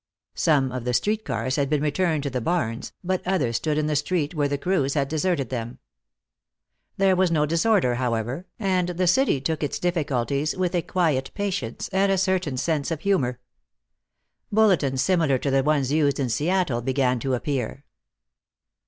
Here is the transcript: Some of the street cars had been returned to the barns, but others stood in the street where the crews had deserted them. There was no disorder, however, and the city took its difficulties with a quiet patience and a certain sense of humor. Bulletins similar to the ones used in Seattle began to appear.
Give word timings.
Some 0.33 0.71
of 0.71 0.83
the 0.83 0.95
street 0.95 1.23
cars 1.23 1.57
had 1.57 1.69
been 1.69 1.83
returned 1.83 2.23
to 2.23 2.31
the 2.31 2.41
barns, 2.41 2.91
but 3.03 3.21
others 3.23 3.57
stood 3.57 3.77
in 3.77 3.85
the 3.85 3.95
street 3.95 4.33
where 4.33 4.47
the 4.47 4.57
crews 4.57 4.95
had 4.95 5.07
deserted 5.07 5.49
them. 5.49 5.77
There 6.97 7.15
was 7.15 7.29
no 7.29 7.45
disorder, 7.45 7.93
however, 7.93 8.47
and 8.57 8.89
the 8.89 9.05
city 9.05 9.39
took 9.39 9.61
its 9.61 9.77
difficulties 9.77 10.57
with 10.57 10.73
a 10.73 10.81
quiet 10.81 11.29
patience 11.35 11.87
and 11.89 12.11
a 12.11 12.17
certain 12.17 12.57
sense 12.57 12.89
of 12.89 13.01
humor. 13.01 13.41
Bulletins 14.51 15.03
similar 15.03 15.37
to 15.37 15.51
the 15.51 15.61
ones 15.61 15.91
used 15.91 16.19
in 16.19 16.29
Seattle 16.29 16.81
began 16.81 17.19
to 17.19 17.35
appear. 17.35 17.85